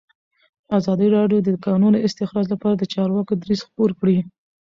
ازادي 0.77 1.07
راډیو 1.17 1.39
د 1.43 1.47
د 1.53 1.57
کانونو 1.67 1.97
استخراج 2.07 2.45
لپاره 2.53 2.75
د 2.77 2.83
چارواکو 2.93 3.33
دریځ 3.41 3.61
خپور 3.67 3.89
کړی. 3.99 4.17